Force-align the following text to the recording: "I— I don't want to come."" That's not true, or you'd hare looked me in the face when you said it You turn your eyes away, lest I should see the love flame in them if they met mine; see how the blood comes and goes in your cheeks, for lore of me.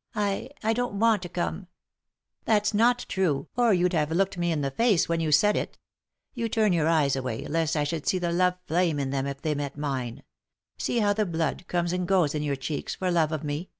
"I— 0.14 0.50
I 0.62 0.74
don't 0.74 0.98
want 0.98 1.22
to 1.22 1.30
come."" 1.30 1.66
That's 2.44 2.74
not 2.74 3.06
true, 3.08 3.48
or 3.56 3.72
you'd 3.72 3.94
hare 3.94 4.04
looked 4.04 4.36
me 4.36 4.52
in 4.52 4.60
the 4.60 4.70
face 4.70 5.08
when 5.08 5.18
you 5.20 5.32
said 5.32 5.56
it 5.56 5.78
You 6.34 6.50
turn 6.50 6.74
your 6.74 6.88
eyes 6.88 7.16
away, 7.16 7.46
lest 7.46 7.74
I 7.74 7.84
should 7.84 8.06
see 8.06 8.18
the 8.18 8.32
love 8.32 8.56
flame 8.66 8.98
in 8.98 9.08
them 9.08 9.26
if 9.26 9.40
they 9.40 9.54
met 9.54 9.78
mine; 9.78 10.24
see 10.76 10.98
how 10.98 11.14
the 11.14 11.24
blood 11.24 11.66
comes 11.68 11.94
and 11.94 12.06
goes 12.06 12.34
in 12.34 12.42
your 12.42 12.54
cheeks, 12.54 12.96
for 12.96 13.10
lore 13.10 13.28
of 13.30 13.44
me. 13.44 13.70